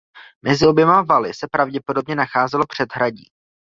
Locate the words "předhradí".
2.65-3.25